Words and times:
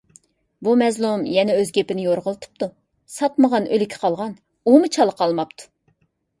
بۇ 0.67 0.71
مەزلۇم 0.81 1.25
يەنە 1.33 1.57
ئۆز 1.57 1.73
گېپىنى 1.75 2.07
يورغىلىتىپتۇ. 2.07 2.71
ساتمىغان 3.19 3.69
ئۆلىكى 3.77 4.03
قالغان، 4.07 4.35
ئۇمۇ 4.65 4.93
چالا 4.99 5.19
قالماپتۇ. 5.23 5.73